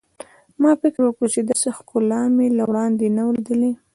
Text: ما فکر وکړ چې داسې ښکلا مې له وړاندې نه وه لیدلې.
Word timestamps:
ما 0.61 0.71
فکر 0.81 0.99
وکړ 1.03 1.27
چې 1.33 1.41
داسې 1.49 1.69
ښکلا 1.77 2.21
مې 2.35 2.47
له 2.57 2.63
وړاندې 2.69 3.07
نه 3.17 3.21
وه 3.25 3.33
لیدلې. 3.37 3.71